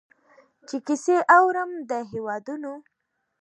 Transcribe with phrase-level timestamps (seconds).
[0.67, 2.73] چي کیسې اورم د هیوادونو